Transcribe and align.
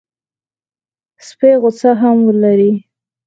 سپي 1.27 1.51
غصه 1.61 1.91
هم 2.01 2.17
لري. 2.41 2.71